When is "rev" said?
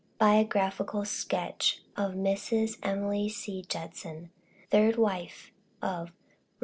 6.07-6.11